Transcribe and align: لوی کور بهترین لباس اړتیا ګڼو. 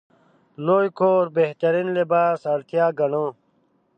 لوی 0.65 0.87
کور 0.99 1.25
بهترین 1.37 1.87
لباس 1.97 2.39
اړتیا 2.53 2.85
ګڼو. 2.99 3.27